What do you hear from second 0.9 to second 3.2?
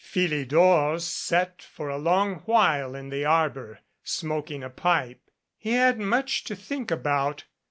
sat for a long while in